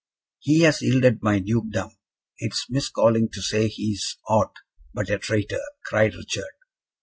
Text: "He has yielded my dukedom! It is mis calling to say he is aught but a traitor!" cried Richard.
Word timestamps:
"He 0.39 0.61
has 0.61 0.81
yielded 0.81 1.21
my 1.21 1.37
dukedom! 1.37 1.95
It 2.39 2.53
is 2.53 2.65
mis 2.69 2.89
calling 2.89 3.29
to 3.33 3.39
say 3.39 3.67
he 3.67 3.91
is 3.91 4.17
aught 4.27 4.55
but 4.95 5.11
a 5.11 5.19
traitor!" 5.19 5.61
cried 5.85 6.15
Richard. 6.15 6.55